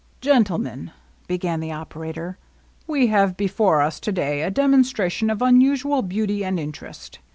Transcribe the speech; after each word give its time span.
"Gentlemen," 0.29 0.89
began 1.27 1.59
the 1.59 1.71
operator," 1.71 2.39
we 2.87 3.05
have 3.13 3.37
be 3.37 3.45
fore 3.47 3.83
us 3.83 3.99
to 3.99 4.11
day 4.11 4.41
a 4.41 4.49
demonstration 4.49 5.29
of 5.29 5.43
unusual 5.43 6.01
beauty 6.01 6.43
and 6.43 6.59
interest. 6.59 7.19